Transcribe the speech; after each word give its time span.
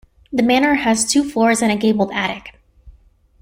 The 0.33 0.41
manor 0.41 0.73
has 0.73 1.05
two 1.05 1.23
floors 1.23 1.61
and 1.61 1.71
a 1.71 1.75
gabled 1.75 2.09
attic. 2.11 2.55